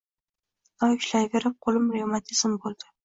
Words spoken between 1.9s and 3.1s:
revmatizm boʻldi.